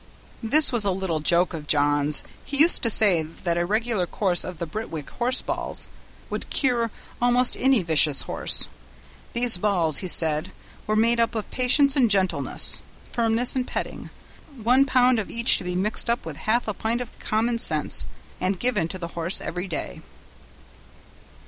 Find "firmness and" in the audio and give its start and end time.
13.11-13.67